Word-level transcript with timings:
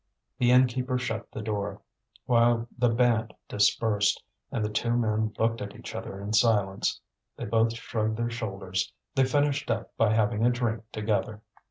The 0.39 0.49
innkeeper 0.49 0.97
shut 0.97 1.31
the 1.31 1.43
door, 1.43 1.79
while 2.25 2.67
the 2.75 2.89
band 2.89 3.35
dispersed; 3.47 4.23
and 4.51 4.65
the 4.65 4.69
two 4.71 4.97
men 4.97 5.31
looked 5.37 5.61
at 5.61 5.75
each 5.75 5.93
other 5.93 6.19
in 6.19 6.33
silence. 6.33 6.99
They 7.37 7.45
both 7.45 7.73
shrugged 7.75 8.17
their 8.17 8.31
shoulders. 8.31 8.91
They 9.13 9.25
finished 9.25 9.69
up 9.69 9.95
by 9.97 10.15
having 10.15 10.43
a 10.43 10.49
drink 10.49 10.85
together. 10.91 11.43